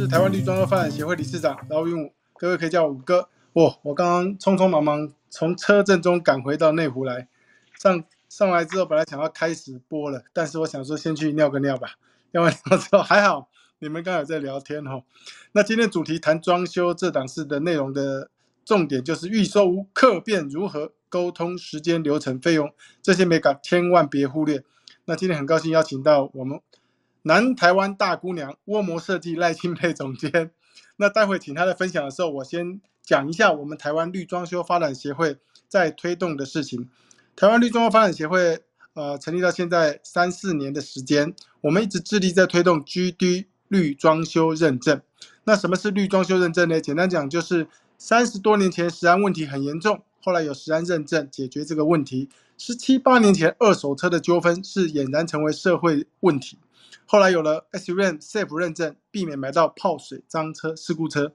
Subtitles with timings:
[0.00, 3.28] 是台湾绿装的发展协会理事长饶云武，各位可以叫我五哥。
[3.52, 7.28] 哇，我刚刚匆匆忙忙从车震中赶回到内湖来，
[7.78, 11.96] 上上来之后本来想要开始播了，但是我想说先去尿个尿吧。
[12.30, 13.50] 尿完尿之后还好，
[13.80, 15.02] 你们刚好在聊天哈。
[15.52, 18.30] 那今天主题谈装修这档事的内容的
[18.64, 24.64] 重点就是预售屋客变如何沟通、时间、流程、费用这些美感千万别忽略。
[25.04, 26.58] 那今天很高兴邀请到我们。
[27.22, 30.50] 南台湾大姑娘窝膜设计赖清佩总监，
[30.96, 35.36] 那待会请他在分享的时候，我先讲一下我们台湾绿装修发展协会
[35.68, 36.88] 在推动的事情。
[37.36, 38.60] 台湾绿装修发展协会，
[38.94, 45.00] 呃，成立到现在三四年的时间，我们一直致力在推动 GD 绿装修认证。
[45.44, 46.80] 那什么是绿装修认证呢？
[46.80, 52.28] 简单讲就是三十多年前食安问题很严重，后来有食安认证解决这个问题。
[52.56, 56.58] 十七八年前二手车的纠纷是俨然成为社会问题。
[57.06, 61.32] 后来有了 S R N Safe 认证，避免买到泡水、脏车、事故车。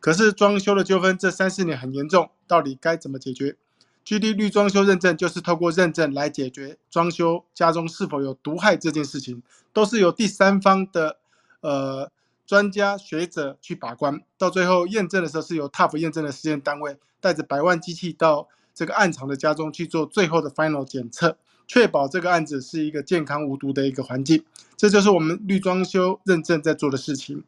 [0.00, 3.56] 可是装修的纠纷这三四年很严重，到底该怎么解决
[4.04, 11.18] ？G D 绿装修认证就是透过认证来解决装修家中是否有毒害这件事情，都是由第三方的
[11.60, 12.10] 呃
[12.44, 21.38] 专家学者去把关，到最后验证的时候是由 TUF 验证的实验单位带着百万机器到这个暗藏的家中去做最后的 Final 检测。
[21.68, 24.44] 确保这个案子是一个健康无毒的一个环境，
[24.76, 27.44] 这就是我们绿装修认证在做的事情。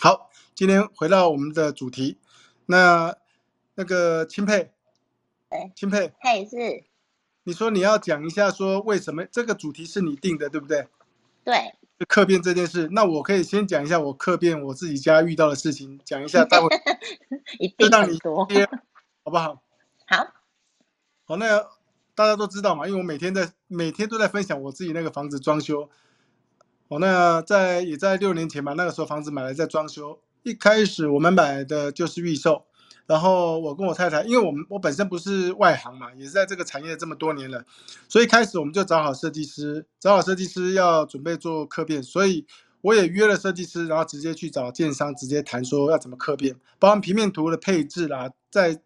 [0.00, 2.16] 好，今天回到我们的主题，
[2.66, 3.14] 那
[3.74, 4.70] 那个钦佩，
[5.50, 6.84] 哎，钦佩，嘿是，
[7.42, 10.86] 你说你要讲一下说为什么这个主题是你定的，对不对？
[11.44, 11.74] 对，
[12.06, 16.68] 客变这件事，那我可以先讲一下我客变我自己家遇到的事情，讲一下，待会
[17.58, 18.48] 一就让你多，
[19.24, 19.60] 好不好？
[20.06, 20.26] 好，
[21.28, 21.64] 好，那。
[22.18, 25.88] 大家都知道嘛，因为我每天在每天都在分享我自己那个房子装修。
[26.88, 30.18] 哦，那在也在六年前嘛，那个时候房子买来在装修。
[30.42, 32.64] 一开始我们买的就是预售，
[33.06, 37.64] 然后我跟我太太，因为我们我本身不是外行嘛，也是在这个产业这么多年了，
[38.08, 42.44] 所以开始我们就找好设计师，找好设计师要准备做客变，所以
[42.80, 48.82] 我也约了设计师，然后直接去找建商，直接谈说要怎么客变，包含平面图的配置啦，在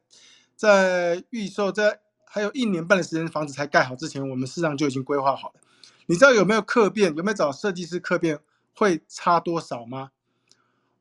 [0.54, 2.01] 在预售在。
[2.34, 5.60] 还有一年半的时间，房子才盖好之前，我们市场就已经规划好了。
[6.06, 7.14] 你知道有没有客变？
[7.14, 8.40] 有没有找设计师客变
[8.74, 10.12] 会差多少吗？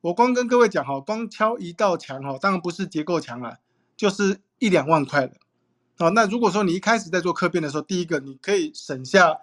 [0.02, 3.60] 我光跟各位讲哈，光敲一道墙哈，当然不是结构墙了，
[3.96, 5.38] 就是一两万块的。
[5.98, 9.38] 好，那如果说你一开始在做客变的时候，第一个你可以省下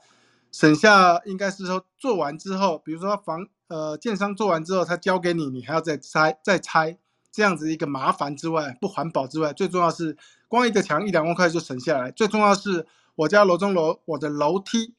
[0.53, 6.99] 省下，应该是说做完之后，比如说房呃建商做完之后，他交给你，你还要再拆再拆。
[7.31, 10.17] 这样子一个麻烦之外，不环保之外，最重要是
[10.49, 12.11] 光一个墙一两万块就省下来。
[12.11, 14.95] 最重要是我家楼中楼，我的楼梯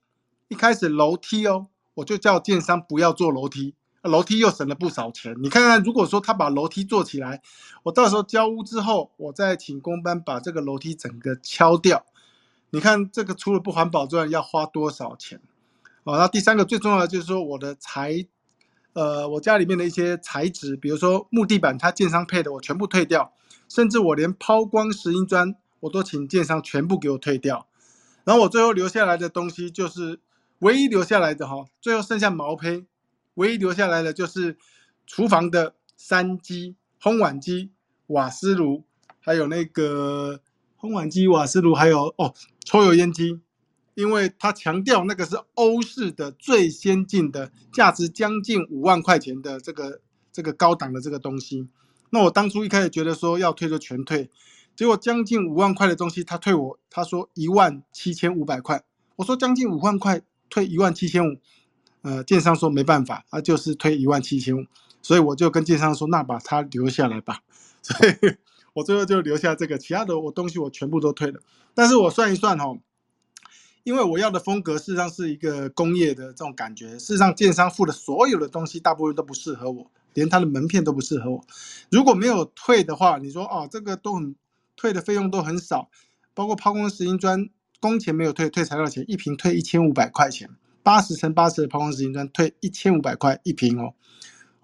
[0.47, 3.73] 一开始楼梯哦，我就叫建商不要做楼梯，
[4.03, 5.35] 楼梯又省了不少钱。
[5.41, 7.41] 你看看，如果说他把楼梯做起来，
[7.83, 12.05] 我到时候交屋之后，我再请工班把这个楼梯整个敲掉。
[12.69, 15.41] 你看这个除了不环保之外，要花多少钱？
[16.03, 18.25] 哦，那第三个最重要的就是说我的材。
[18.93, 23.31] 呃，我家里面的一些材质，比如说木地板，它建商配的，我全部退掉，
[23.69, 27.67] 甚至我连抛光石英砖，我都请建商全部给我退掉。
[28.25, 30.19] 然后我最后留下来的东西，就是
[30.59, 32.85] 唯一留下来的哈，最后剩下毛坯，
[33.35, 34.57] 唯一留下来的就是
[35.07, 37.71] 厨房的三机、烘碗机、
[38.07, 38.83] 瓦斯炉，
[39.21, 40.41] 还有那个
[40.77, 42.33] 烘碗机、瓦斯炉，还有哦
[42.65, 43.39] 抽油烟机。
[43.95, 49.99] 因为他强调那个是欧式的最先进的，价值将近五万块钱的这个
[50.31, 51.67] 这个高档的这个东西，
[52.11, 54.29] 那我当初一开始觉得说要退就全退，
[54.75, 58.83] 结果将近五万块的东西他退我，他说一万七千五百块，
[59.17, 61.37] 我说将近五万块退一万七千五，
[62.01, 64.65] 呃，建商说没办法，他就是退一万七千五，
[65.01, 67.41] 所以我就跟建商说那把它留下来吧，
[67.81, 68.13] 所以
[68.73, 71.39] 我最后就留下这个，其他的我东西我全部都退了，
[71.73, 72.77] 但是我算一算哈。
[73.83, 81.43] 因为我要的风格事实上是一个工业的这种感觉，事实上建商付的所有的东西大部分都不适合我，连他的门片都不适合我。
[81.89, 84.35] 如果没有退的话，你说哦，这个都很
[84.75, 85.89] 退的费用都很少，
[86.33, 87.49] 包括抛光石英砖
[87.79, 90.49] 工钱没有退，退材料钱一瓶退一千五百块钱，
[90.83, 93.93] 八十乘八十的抛光石英砖退一千五百块一瓶哦。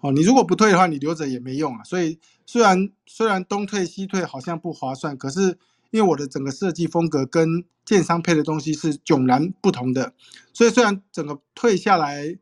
[0.00, 1.82] 哦，你如果不退的话，你留着也没用啊。
[1.84, 5.58] 所以虽然虽然东退西退好像不划算，可是。
[5.90, 10.12] 因为我的整个设计风格跟建商配的东西是迥然不同的，
[10.52, 12.36] 所以虽然整个退下来，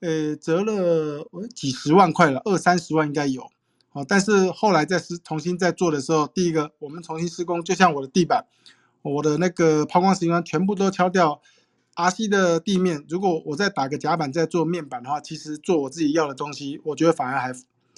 [0.00, 3.50] 呃，折了几十万块了，二三十万应该有，
[3.92, 8.46] 哦，但是后来再施重新再做的时候，第一个我们重新施工，就像我的地板，
[9.02, 11.40] 我的那个抛光石英砖全部都敲掉
[11.94, 17.52] ，RC 的地面，如果我再打个夹板再做面板的话，其实做我自己要的东西，我觉得反而还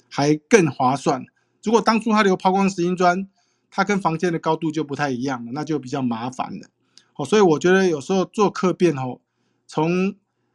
[0.09, 1.25] 还更划算。
[1.63, 3.27] 如果当初他留抛光石英砖，
[3.75, 6.67] 它跟房间的高度就不太一样了，那就比较麻烦了。
[7.15, 9.19] 哦，所以我觉得有时候做客变哦，
[9.65, 10.13] 从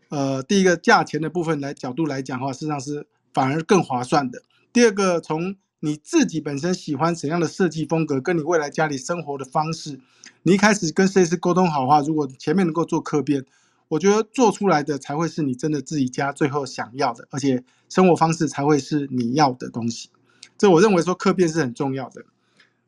[0.08, 4.44] 呃第一个价钱的部分来角度来讲的话，事实上是反而更划算的。
[4.72, 9.98] 第二个，从你自己本身喜欢怎样的设计风格，跟你未来家里生活的方式，
[10.44, 13.44] 你一开始跟设计师沟通好的话，如果前面能够做客变，
[13.88, 20.10] 我觉得做出来的才会是你真的自己家最后想要的，而且生活方式才会是你要的东西。
[20.56, 22.24] 这我认为说客变是很重要的。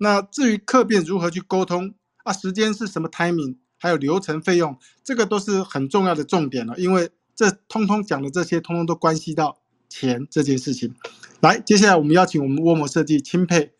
[0.02, 1.92] 那至于客变如何去沟通
[2.24, 9.58] 啊，时间是什么 timing，还有流程费用，这个都是很重要的重点了，因为这通通讲的这些，通通都关系到
[9.90, 10.94] 钱这件事情。
[11.40, 13.72] 来，接下来我们邀请我们窝膜设计钦佩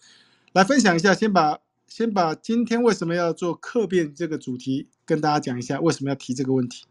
[0.53, 1.59] 来分享一下，先把
[1.89, 6.85] 先把今天为什么要做客变这个主题跟大家讲一下，为什么要提这个问题。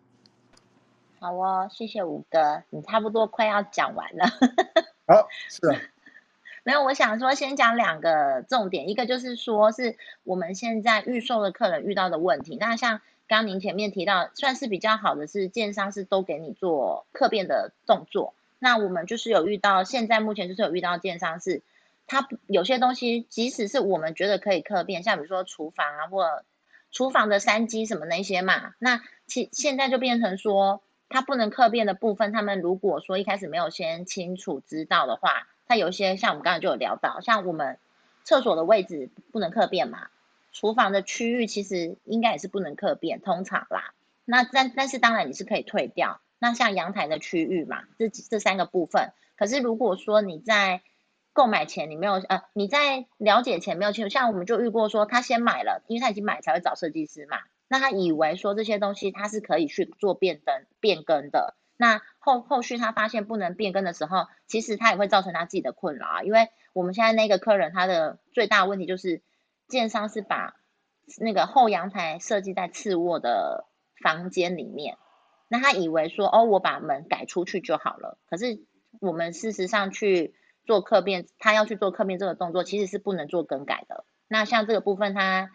[1.20, 4.26] 好哦，谢谢吴哥，你差不多快要讲完了。
[5.06, 5.80] 好，是啊。
[6.70, 12.58] 没有，我想说先讲两个重点，一个就是说是我们现在预售的客人遇到的问题。
[12.60, 18.36] 那像刚您前面提到，算是比较好的是，建商是都给你做客变的动作。
[18.60, 21.64] 那我们就是有遇到，现在目前就是有遇到建商是，
[22.06, 26.44] 他有些东西，即使是我们觉得可以客变，像比如说厨房啊，或
[26.92, 37.78] 厨房的三机什么那些嘛，那其现在就变成说，他不能客变的部分，他们如果说一开始没有先清楚知道的话，他有些像我们刚才就有聊到，像我们
[38.24, 40.10] 厕所的位置不能客变嘛，
[40.52, 43.94] 厨房的区域其实应该也是不能客变，通常啦，
[44.26, 46.22] 那但但是当然你是可以退掉。
[46.40, 49.12] 那像阳台的区域嘛，这这三个部分。
[49.38, 50.82] 可是如果说你在
[51.34, 57.38] 购买前你没有呃，你在了解前没有清楚，像我们就遇过说他先买了，因为他已经买才会找设计师嘛。
[57.68, 61.54] 那他以为说这些东西他是可以去做变更变更的。
[61.82, 66.24] 那后后续他发现不能变更的时候，其实他也会造成他自己的困扰啊。
[66.24, 69.22] 因为我们现在那个客人他的最大问题就是，
[69.70, 70.58] 建商是把
[71.22, 73.66] 那个后阳台设计在次卧的
[74.04, 74.98] 房间里面。
[75.48, 78.18] 那他以为说哦，我把门改出去就好了。
[78.30, 78.60] 可是
[79.00, 80.36] 我们事实上去
[80.66, 84.04] 做客变，他要去做客变这个动作，其实是不能做更改的。
[84.28, 85.50] 那像这个部分，他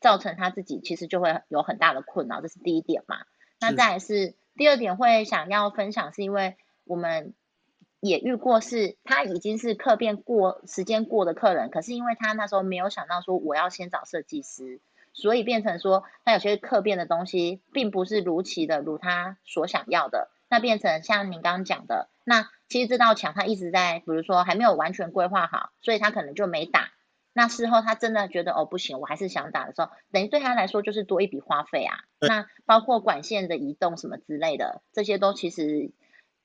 [0.00, 3.18] 造成他自己其实就会有很大的困扰，这是第一点嘛。
[3.60, 7.32] 那再来是第二点，会想要分享，是因为我们
[8.00, 14.80] 也遇过，是他已经是客变过时间过的客人，可是因为他那时候没有想到说我要先找设计师。
[15.14, 20.28] 所以变成说，他有些客变的东西，并不是如期的如他所想要的。
[20.48, 26.90] 那变成像您刚刚讲的，那其实这道墙他一直在，比如说还没有完全规划好，所以他可能就没打。
[27.32, 31.98] 那事后他真的觉得哦不行，我还是想打的时候，等于对他来说就是多一笔花费啊。
[32.20, 35.90] 那包括管线的移动什么之类的，这些都其实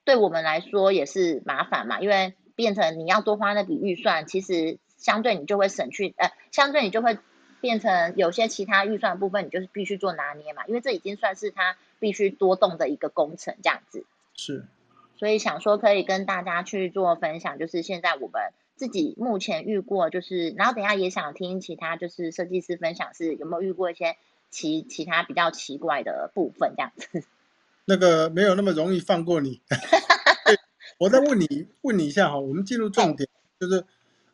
[0.04, 7.18] 对我们来说也是麻烦嘛，因为变成你要多花那笔预算，其实相对你就会省去，呃，相对你就会。
[7.64, 14.06] 变成有些其他预算部分，你就是必须做拿捏嘛，因为这已经算是他必须多动的一个工程，这样子。
[14.36, 14.66] 是，
[15.16, 24.18] 所以想说可以跟大家去做分享，就是现在我们自己目前遇过，就是然后等下也想听其他就是设计师分享，是有没有遇过一些
[24.50, 27.24] 其其他比较奇怪的部分这样子。
[27.86, 29.62] 那个没有那么容易放过你。
[31.00, 33.28] 我再问你问你一下哈，我们进入重点，
[33.60, 33.84] 就是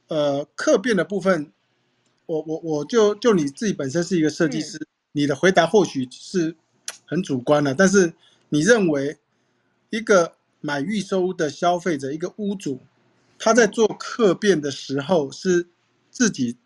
[0.08, 1.52] 呃客变的部分。
[2.26, 4.80] 我我我就就你自己本身是一个设计师，
[5.14, 6.56] 你的回答或许是
[7.08, 8.14] 很主观的，但是
[8.50, 9.18] 你认为
[9.90, 12.80] 一个买预收的消费者，一个屋主，
[13.40, 15.68] 他在做客变的时候是
[16.12, 16.58] 自己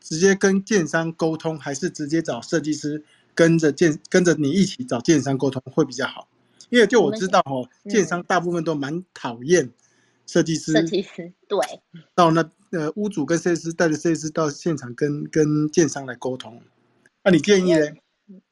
[0.00, 6.26] 直接跟建商沟通，还是直接找设计师跟着建跟着你一起找建商沟通会比较好？
[6.70, 9.70] 因为就我知道哦，建商大部分都蛮讨厌
[10.26, 11.58] 设计师，设计师对
[12.16, 12.50] 到那。
[12.72, 16.62] 呃，屋主跟设计师带着设计师到现场跟跟建商来沟通，
[17.22, 17.86] 那你建议呢？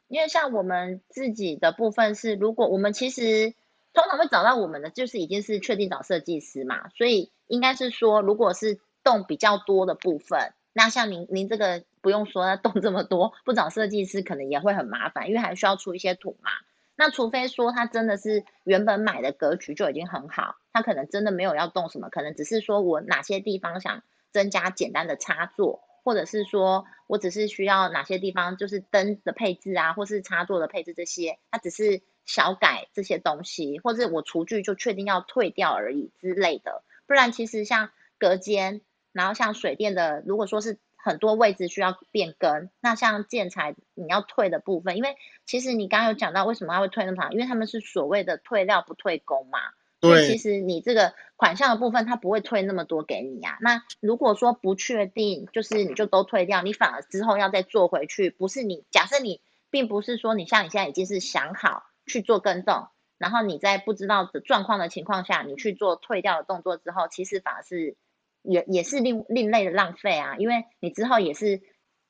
[0.08, 3.54] 因为像我们自己的部分是，如果我们其实
[3.92, 16.50] 通常会找到我们的，就是已经是确定找设计师嘛，所以应该是说，如果是动比较多的部分，那像您您这个不用说，动这么多， 不找设计师可能也会很麻烦，因为还需要出一些图嘛。
[16.96, 36.82] 那除非说他真的是原本买的格局就已经很好，他可能真的没有要动什么，可能只是说我哪些地方想增加简单的插座，或者是说我只是需要哪些地方就是灯的配置啊，或是插座的配置这些，他只是小改这些东西，或者我厨具就确定要退掉而已之类的。
[37.06, 38.80] 不然其实像隔间，
[39.12, 40.78] 然后像水电的，如果说是。
[41.02, 49.60] 很多位置需要变更，那像建材你要退的部分，因为其实你刚刚有讲到为什么他会退那么长，因为他们是所谓的退料不退工嘛，
[50.02, 53.56] 所以对其实你这个款项的部分，他不会退那么多给你啊。
[53.62, 62.88] 那如果说不确定，就是你就都退掉，你反而之后要再做回去，不是你假设你并不是说你像你现在已经是想好去做跟动，
[63.18, 67.96] 然后你在不知道的状况的情况下，你去做退掉的动作之后，其实反而是
[68.42, 71.60] 也也是另另类的浪费啊，因为你之后也是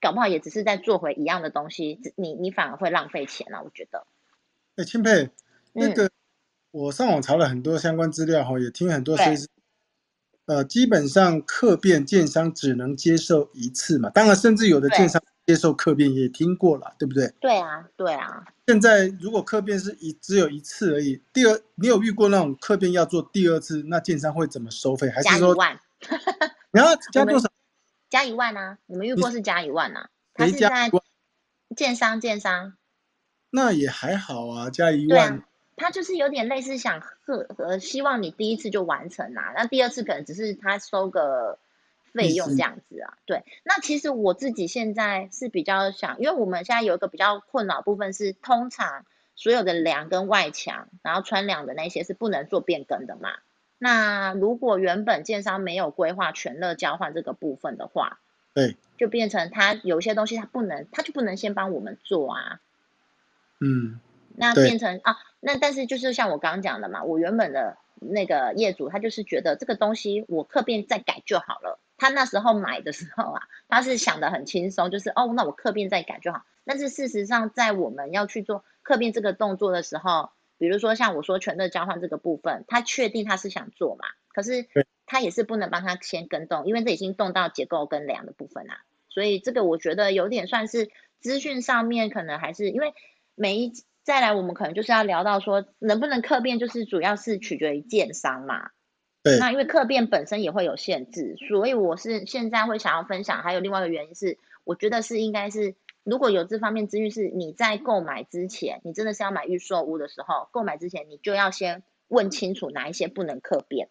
[0.00, 4.06] 搞不好也只是在做回一样的东西，你你反而会浪费钱啊，我觉得。
[4.76, 5.30] 哎，钦佩，
[5.74, 5.94] 那嗯。
[5.94, 6.10] 个
[6.70, 9.24] 我上网查了很多相关资料哈，也听很多对。
[9.24, 9.48] 设计师，
[10.46, 14.98] 呃，基本上客变建商只能接受一次嘛，当然甚至有的对。
[14.98, 17.26] 建商接受客变也听过了，对不对？
[17.40, 25.10] 对啊，对啊，现在如果客变是一只有一次而已，第二你有遇过那种客变要做第二次，那建商会怎么收费？
[25.10, 25.80] 还是说一万，
[27.12, 27.50] 加多少？
[28.08, 28.78] 加一万啊！
[28.86, 30.08] 你们遇过是加一万啊？
[30.34, 30.88] 他是在加？
[31.74, 32.74] 建商建商，
[33.50, 41.58] 那也还好啊，加一对万啊，他就是有点类似想和呃，希望你第一次就完成啊，那第二次可能只是他收个
[42.12, 43.18] 费用这样子啊。
[43.26, 49.04] 对，那其实我自己现在是比较想，因为我们现在有一个比较困扰部分是，通常
[49.36, 53.30] 所有的梁跟外墙，然后穿梁的那些是不能做变更的嘛。
[53.78, 58.18] 那如果原本建商没有规划全热交换这个部分的话，
[58.52, 62.60] 对，就变成他有些东西他不能，他就不能先帮我们做啊。
[63.58, 63.98] 嗯，
[64.36, 71.78] 那对变成啊，那但是就是像我刚刚讲的嘛，我原本的那个业主他就是觉得这个东西我客变再改就好了。
[72.00, 76.46] 他那时候买的时候啊，他是想的很轻松，就是哦，那我客变再改就好。
[76.64, 84.66] 但是事实上，在我们要去做客变这个动作的时候，比如说像我说全热交换这个部分，他确定他是想做嘛，可是
[85.04, 88.80] 他也是不能帮他先跟动，因为这已经动到结构跟梁的部分啊。
[89.10, 90.90] 所以这个我觉得有点算是
[91.20, 92.94] 资讯上面可能还是因为
[93.34, 93.72] 每一
[94.04, 98.70] 再来我们可能就是要聊到说能不能客变，就是主要是取决于建商嘛。
[99.22, 103.42] 对那因为客变本身也会有限制，所以我是现在会想要分享。
[103.42, 105.74] 还有另外一个原因是，我觉得是应该是
[106.04, 113.90] 如果有这方面资讯，是你在购买之前，你真的是要买预售屋的时候，购买之前你就要先问清楚哪一些不能客变，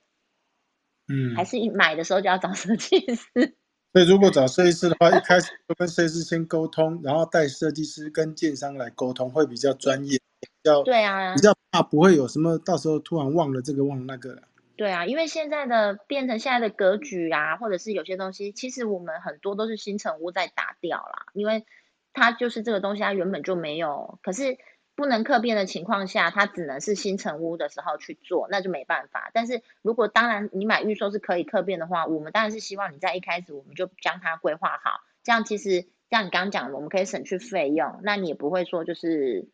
[1.07, 3.55] 嗯，还是一买的时候就要找设计师。
[3.93, 14.43] 所以如果找设计师的话，一开始就跟设计师先沟通，然后带设计师跟建商来沟通，会比较专业，比较对啊比，较怕不会有什么到时候突然忘了这个忘了那个了。
[14.79, 21.65] 对啊，因为现在的变成现在的格局啊，或者是有些东西，其实我们很多都是新城屋在打掉啦，因为
[22.13, 24.57] 它就是这个东西，它原本就没有，可是
[24.95, 29.31] 不能客变的情况下，它只能是新城屋的时候去做，那就没办法。
[29.33, 39.49] 但是如果当然你买预售是可以客变的话，我们当然是希望你在一开始我们就将它规划好，这样其实像你刚刚讲的，我们可以省去费用，那你也不会说就是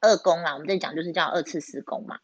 [0.00, 2.20] 二工啦，我们这里讲就是叫二次施工嘛。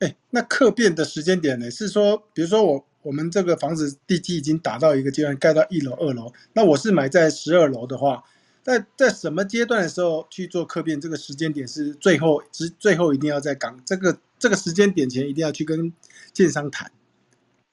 [0.00, 1.70] 哎，那客变的时间点呢？
[1.70, 8.22] 是说，比如说我我们这个房子地基已经达到一个阶段，盖到一楼、二楼，那我是买在十二楼的话，
[8.62, 11.00] 在在什么阶段的时候去做客变？
[11.00, 15.92] 这个时间点是最后之最后一定要在港这个这个时间点前一定要去跟
[16.32, 16.92] 建商谈。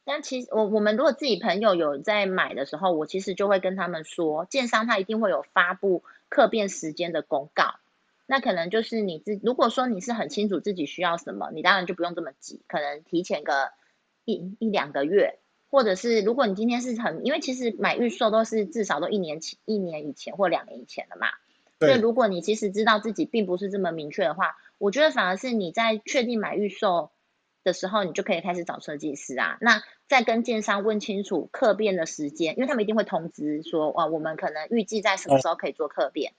[0.06, 7.76] 但其实我我们如果自己朋友有在买的时候，我其实就会跟他们说，建商他一定会有发布客变时间的公告。
[8.34, 13.70] 那可能就是你自如果说你是很清楚自己需要什么，你当然就不用这么急，可能提前个
[14.26, 15.38] 一一两个月，
[15.70, 21.28] 或者是如果你今天是很，因为其实买预售都是至少都一年前一年以前或两年以前的嘛。
[21.80, 27.12] 所以，如果你其实知道自己并不是这么明确的话，我觉得反而是你在确定买预售
[27.64, 29.60] 的时候，你就可以开始找设计师啊。
[29.62, 36.34] 那再跟建商问清楚客变的时间，因为他们一定会通知说，哇，我们可能预计在什么时候可以做客变。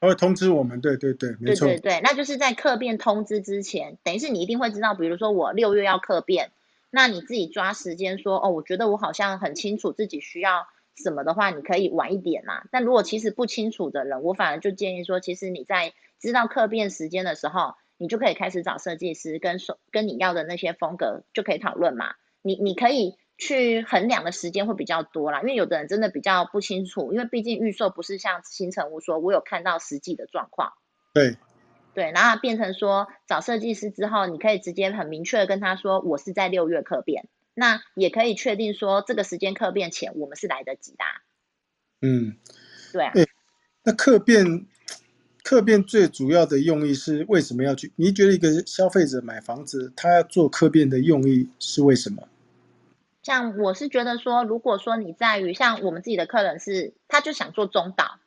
[0.00, 0.80] 他会通知我们。
[0.80, 1.66] 对对对，没错。
[1.68, 6.50] 对对对，那就是在课变通知之前，等于是你一定会知道，比如说我六月要课变，
[6.90, 10.66] 那你自己抓时间说，哦，我觉得我好像很清楚自己需要
[10.96, 12.62] 什么的话，你可以晚一点嘛。
[12.70, 22.14] 但如果其实不清楚的人，我反而就建议说，其实你在知道课变时间的时候，你就可以开始找设计师跟手跟你要的那些风格就可以讨论嘛。
[22.42, 30.74] 你你可以去衡量的时间会比较多啦，因为有的人真的比较不清楚，因为毕竟预售不是像新城屋说，我有看到实际的状况。
[31.14, 31.38] 对
[31.94, 41.10] 对，然后变成说找设计师之后，你可以直接很明确的跟他说，我是在六月客变，那也可以确定说这个时间客变前我们是来得及的啊、
[42.02, 42.36] 嗯，
[42.92, 43.12] 对啊，
[43.84, 44.66] 那客变
[45.42, 47.90] 客变最主要的用意是为什么要去？
[47.96, 52.28] 你觉得一个消费者买房子，他要做客变的用意是为什么？
[53.22, 58.18] 像我是觉得说，如果说你在于像我们自己的客人是，他就想做中岛，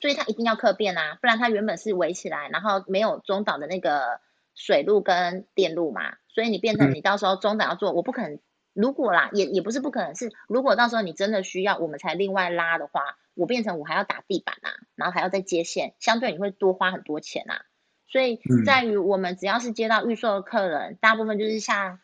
[0.00, 4.20] 所以他一定要客变啊，不然他原本是围起来，然后没有中岛的那个
[4.54, 8.38] 水路跟电路嘛，所以你变成你到时候中岛要做，我不可能。
[8.74, 17.62] 如果啦，也也不是不可能，是如果到时候你真的需要，我们才另外拉的话，我变成我还要打地板啊，然后还要再接线，相对你会多花很多钱啊。
[18.08, 22.00] 所以在于我们只要是接到预售的客人，大部分就是像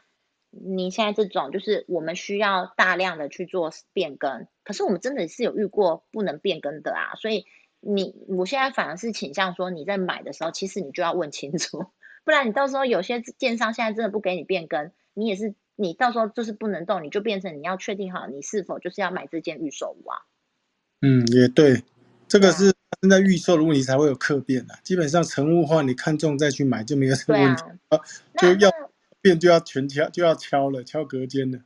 [0.51, 7.15] 你现在这种，就是我们需要大量的去做变更，可是我们真的是有遇过不能变更的啊。
[7.17, 7.47] 所以
[7.81, 11.87] 你我现在反而是倾向说，你在买的时候，其实你就要问清楚，
[12.25, 15.55] 不然你到时候有些建商现在真的不给你变更，你也是。
[15.77, 20.19] 你到时候就是不能动，你就变成你要确定好你是否就是要买这件预售屋啊？
[21.01, 21.83] 嗯，也对，
[22.29, 24.75] 这个是现在预售的问题才会有客变的。
[24.83, 27.99] 基本上成屋话，你看中再去买就没有什么问题啊，
[28.37, 28.71] 就要
[29.21, 31.61] 变就要全敲就要敲了，敲隔间了。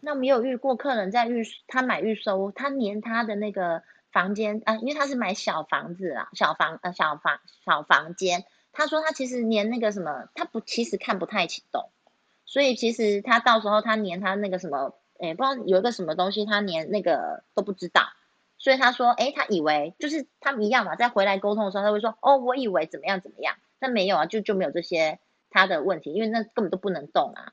[0.00, 3.82] 那没有遇过客人在预他买预收，他连他的那个
[4.12, 11.90] 房间啊，因为他是买小房子啊，小房呃小房小房间，他说他其实连那个什么，他不其实看不太起懂。
[12.44, 18.02] 所以其实他到时候他连他那个什么，哎，不知道有一个什么东西，他连那个都不知道。
[18.58, 25.18] 所以他说，哎，他以为就是他们一样嘛，在回来沟通的时候，他会说，哦，我以为怎么样怎么样，但没有啊，就就没有这些
[25.54, 27.52] 他的问题，因为那根本都不能动啊。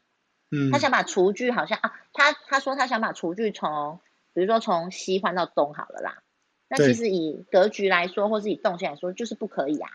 [0.49, 0.71] 嗯。
[0.71, 3.99] 他想把厨具好像啊，他他说他想把厨具从，
[4.33, 6.23] 比如说从西换到东好了啦。
[6.67, 9.89] 那其实以格局来说，或是以动线来说，就是不可以啊。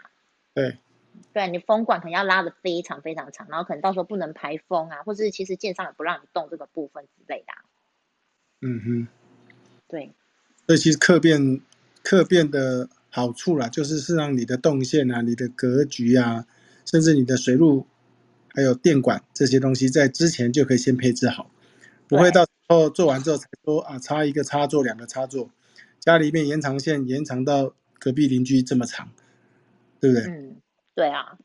[0.54, 0.78] 对。
[1.32, 7.54] 对你风管可能要拉的非常非常长，然后可能到时候不能排风啊，或者是其实建商也不让你动这个部分之类的。
[8.60, 9.08] 嗯哼，
[9.88, 10.12] 对。
[10.66, 11.60] 所以其实客变
[12.02, 16.46] 客变的好处啦，就是是让你的动线啊、你的格局啊，
[16.84, 17.86] 甚至你的水路
[18.56, 21.50] 还有电管这些东西，在之前就可以先配置好，
[22.08, 25.50] 不会到时候做完之后才说啊插一个插座、两个插座，
[26.00, 29.10] 家里面延长线延长到隔壁邻居这么长，
[30.00, 30.25] 对不对？
[30.25, 30.56] 嗯。
[30.94, 31.36] 对啊，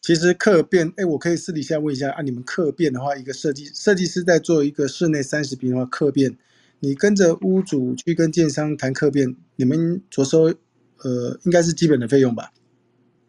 [0.00, 6.38] 其实客变，哎，我可以私底下问一下啊，你们客变的话，一个设计设计师在做一个室内三十平的话，客变，
[6.78, 10.54] 你跟着屋主去跟建商谈客变，你们着收，
[10.98, 12.52] 呃，应该是基本的费用吧？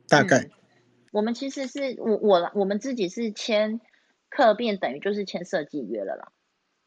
[0.08, 0.52] 大概。
[1.15, 3.80] 我们其实是我我我们自己是签
[4.30, 6.34] 客变，等于就是签设计约了啦，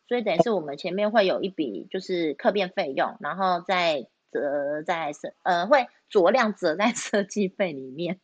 [0.07, 8.21] 所以等于是我们前面会有一笔就是客变费用，然后再折在设呃会酌量折在 设计费里面。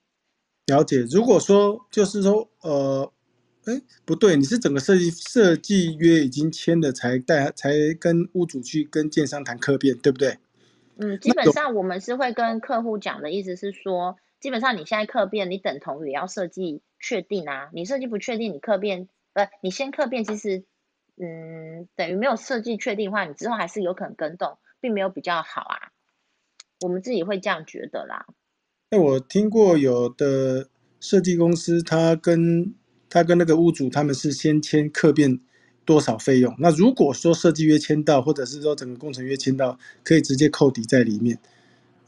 [0.66, 3.10] 了解，如果说就是说，呃，
[3.64, 10.36] 哎，不对，你是整个设计设计约已经签了，才带才跟屋主去跟建商谈客变，对不对？
[10.98, 20.64] 嗯，基本上我们是会跟客户讲的意思是说，基本上你现在客变，你等同于要设计确定啊，你设计不确定，你客变，呃，你先客变，其实，
[21.16, 25.92] 嗯，等于没有设计确定的话，你之后还是有可能跟动，并没有比较好啊，
[26.82, 28.26] 我们自己会这样觉得啦。
[28.90, 30.68] 那我听过有的
[31.00, 32.74] 设计公司，他跟
[33.08, 35.40] 他跟那个屋主，他们是先签客变
[35.86, 36.54] 多少费用。
[36.58, 41.38] 那如果说设计约签到，或者是说整个工程约签到，可以直接扣抵在里面。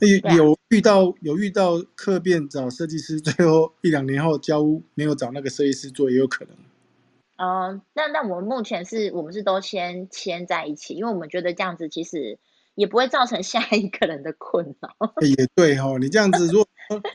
[0.01, 6.55] 有有遇到有遇到客变找设计师，最后一两年后交屋没有找那个设计师做，也有可能。
[7.37, 12.39] 嗯，那那我们目前是我们是都先签在一起，因为我们觉得这样子其实
[12.75, 14.91] 也不会造成下一个人的困扰。
[15.21, 16.67] 也对哈，你这样子如果。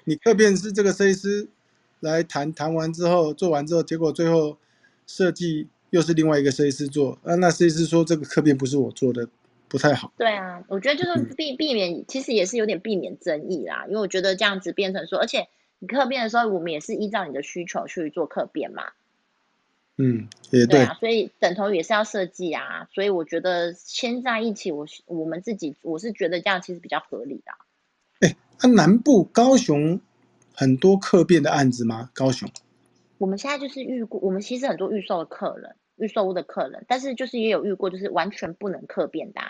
[0.04, 1.48] 你客变是这个设计师
[2.02, 4.58] 来谈谈完之后做完之后，结果最后
[5.08, 9.30] 设计又是另外一个设计师做，啊，那设计师说这个客变不是我做的，
[9.72, 10.12] 不太好。
[10.18, 15.48] 对啊，我觉得就是避避免，其实也是有点避免争议啦，因为我觉得这样子变成说，而且
[15.80, 18.92] 你客变的时候，我们也是依照你的需求去做客变嘛。
[19.98, 27.54] 嗯，也对啊，所以等同也是要设计啊，所以我觉得牵在一起，我我们自己我是觉得这样其实比较合理的。
[28.64, 30.02] 那南部高雄
[30.54, 32.12] 很多客变的案子吗？
[32.14, 32.50] 高雄，
[33.18, 39.42] 我们现在就是遇过，我们其实很多预售的客人，预售屋的客人，但是就是也有遇过，就是完全不能客变的。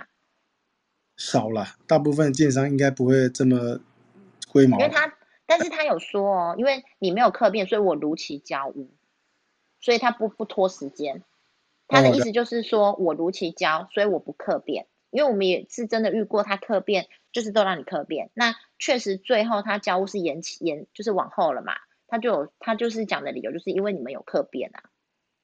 [1.22, 3.80] 少了，大部分建商应该不会这么
[4.52, 4.80] 龟毛。
[4.80, 5.14] 因为他，
[5.46, 8.90] 但是他有说哦，因为你没有客变，所以我如期交屋，
[9.80, 11.24] 所以他不不拖时间。
[11.88, 14.88] 他的意思就是说我如期交，所以我不客变。
[15.12, 18.32] 因为我们也是真的遇过他客变，就是都让你客变。
[18.34, 21.74] 那确实最后他交屋是延期延，就是往后了嘛。
[22.08, 24.84] 他就有他就是讲的理由，就是因为你们有客变啊，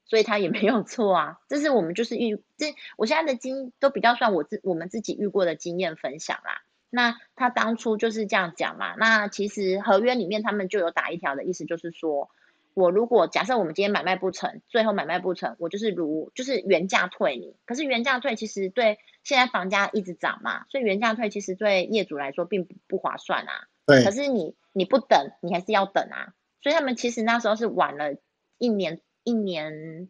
[0.08, 1.38] 所以他也没有错啊。
[1.48, 6.62] 这是我们就是遇这我现在的经都比较算我自我们自己遇过的经验分享啦。
[6.90, 8.94] 那他当初就是这样讲嘛。
[8.96, 12.28] 那其实合约里面他们就有打一条的意思，就是说。
[12.74, 17.56] 我如果假设我们今天买卖不成，最后买卖不成，我就是如就是原价退你。
[17.66, 23.66] 可是原价退其实对现在房价一直涨嘛，所以原价退其实对业主来说并不不划算啊。
[23.84, 24.04] 对。
[24.04, 26.34] 可是你你不等，你还是要等啊。
[26.62, 28.14] 所以他们其实那时候是晚了
[28.58, 30.08] 一年，一年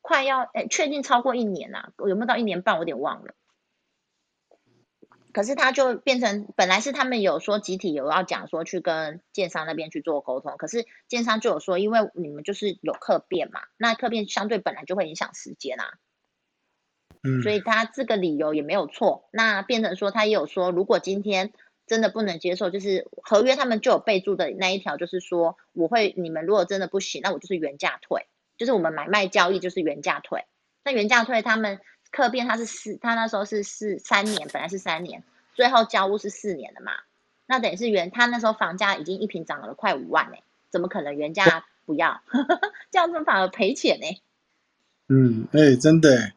[0.00, 2.76] 快要诶，确定超过一年呐，有没有到一年半？
[2.76, 3.34] 我有点忘了。
[5.32, 15.98] 可是他就变成本来是他们有说集体有要讲说去跟建商那边去做沟通，可是建商就有说，因为你们就是有客变嘛，那客变相对本来就会影响时间啊，
[17.24, 19.28] 嗯，所以他这个理由也没有错。
[19.32, 21.52] 那变成说他也有说，如果今天
[21.88, 30.44] 真的不能接受，就是合约他们就有备注的那一条，就是说我会你们如果真的不行，那我就是原价退，就是我们买卖交易就是原价退。
[30.84, 31.80] 那原价退他们。
[32.10, 35.24] 客变他是四，他那时候是四三年，本来是三年，
[35.56, 36.92] 最后交屋是四年的嘛，
[37.44, 40.36] 那等于是原他那时候房价已经一平涨了快五万呢，
[40.70, 42.22] 怎么可能原价不要？
[42.92, 44.22] 这样子反而赔钱呢？
[45.08, 46.30] 嗯，哎，真的。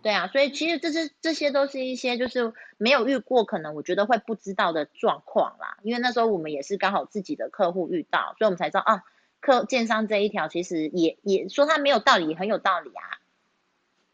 [0.00, 5.76] 对啊，所以其实这是这些都是一些就是没有遇过，可能我觉得会不知道的状况啦。
[5.82, 9.04] 因为那时候我们也是刚好自己的客户遇到，所以我们才知道啊，
[9.42, 13.20] 客建商这一条其实也也说他没有道理，很有道理啊。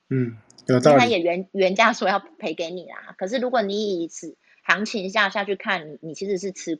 [0.09, 0.37] 嗯。
[0.67, 6.79] 有道理他也原原价说要赔给你啦，可是如果你以此行情下下去看，你你其实是吃，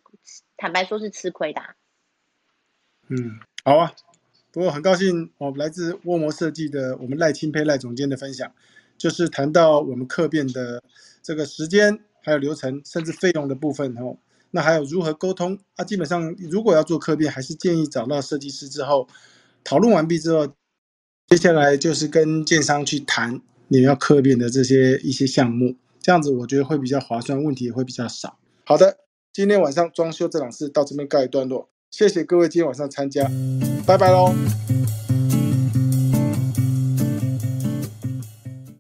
[0.59, 1.63] 坦白说是吃亏的。
[3.09, 3.95] 嗯，好啊，
[4.53, 8.53] 不过很高兴哦，来自沃摩设计的我们赖清佩赖总监的分享，
[8.99, 10.83] 就是谈到我们客变的
[11.23, 14.19] 这个时间，还有流程，甚至费用的部分哦。
[14.51, 15.85] 那还有如何沟通啊？
[15.85, 19.09] 基本上如果要做客变，还是建议找到设计师之后
[19.63, 20.47] 讨论完毕之后，
[21.29, 23.41] 接下来就是跟建商去谈。
[23.71, 28.39] 你要客变的这些一些项目，这样子我觉得会比较划算，问题也会比较少。
[28.65, 28.97] 好的，
[29.31, 33.31] 今天晚上装修这档事到这边告一段落，谢谢各位今天晚上参加，
[33.87, 34.35] 拜拜喽。